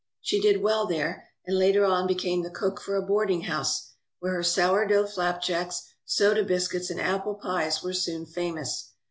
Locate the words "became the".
2.07-2.49